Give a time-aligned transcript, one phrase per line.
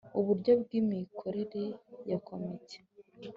[0.19, 1.61] Uburyo bw imikorere
[2.09, 2.77] ya Komite